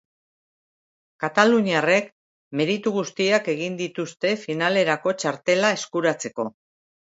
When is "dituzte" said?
3.85-4.35